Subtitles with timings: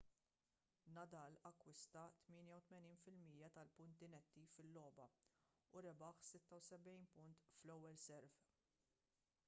[0.95, 2.05] nadal akkwista
[2.35, 5.05] 88% tal-punti netti fil-logħba
[5.79, 8.41] u rebaħ 76 punt fl-ewwel serve